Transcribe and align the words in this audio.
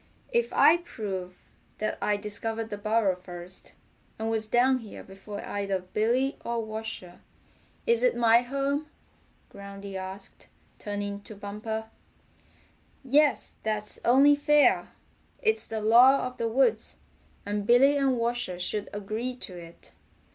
"If 0.31 0.51
I 0.51 0.77
prove 0.77 1.37
that 1.77 1.99
I 2.01 2.17
discovered 2.17 2.71
the 2.71 2.77
burrow 2.79 3.15
first, 3.15 3.73
and 4.17 4.31
was 4.31 4.47
down 4.47 4.79
here 4.79 5.03
before 5.03 5.45
either 5.45 5.77
Billy 5.77 6.39
or 6.43 6.65
Washer, 6.65 7.21
is 7.85 8.01
it 8.01 8.17
my 8.17 8.39
home?" 8.41 8.87
Groundy 9.51 9.95
asked, 9.95 10.47
turning 10.79 11.21
to 11.21 11.35
Bumper. 11.35 11.91
"Yes, 13.03 13.51
that's 13.61 13.99
only 14.03 14.35
fair. 14.35 14.89
It's 15.39 15.67
the 15.67 15.81
law 15.81 16.25
of 16.25 16.37
the 16.37 16.47
woods, 16.47 16.97
and 17.45 17.67
Billy 17.67 17.95
and 17.95 18.17
Washer 18.17 18.57
should 18.57 18.89
agree 18.93 19.35
to 19.35 19.55
it. 19.55 19.91